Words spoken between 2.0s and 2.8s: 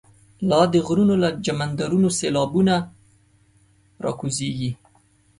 سیلاوونه